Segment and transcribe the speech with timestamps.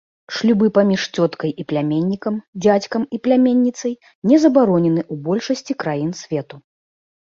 [0.35, 3.93] Шлюбы паміж цёткай і пляменнікам, дзядзькам і пляменніцай
[4.33, 6.55] не забаронены ў большасці краін свету.